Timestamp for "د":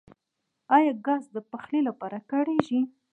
1.35-1.37